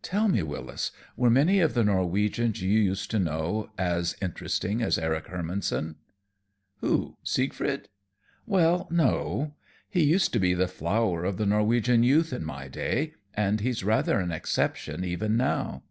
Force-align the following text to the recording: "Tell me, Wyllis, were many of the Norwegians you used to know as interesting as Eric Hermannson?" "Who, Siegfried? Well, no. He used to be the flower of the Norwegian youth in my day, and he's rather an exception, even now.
"Tell 0.00 0.28
me, 0.28 0.42
Wyllis, 0.42 0.92
were 1.14 1.28
many 1.28 1.60
of 1.60 1.74
the 1.74 1.84
Norwegians 1.84 2.62
you 2.62 2.80
used 2.80 3.10
to 3.10 3.18
know 3.18 3.68
as 3.76 4.16
interesting 4.22 4.80
as 4.80 4.96
Eric 4.98 5.26
Hermannson?" 5.26 5.96
"Who, 6.80 7.18
Siegfried? 7.22 7.90
Well, 8.46 8.88
no. 8.90 9.56
He 9.90 10.02
used 10.02 10.32
to 10.32 10.40
be 10.40 10.54
the 10.54 10.68
flower 10.68 11.26
of 11.26 11.36
the 11.36 11.44
Norwegian 11.44 12.02
youth 12.02 12.32
in 12.32 12.46
my 12.46 12.66
day, 12.68 13.12
and 13.34 13.60
he's 13.60 13.84
rather 13.84 14.18
an 14.20 14.32
exception, 14.32 15.04
even 15.04 15.36
now. 15.36 15.82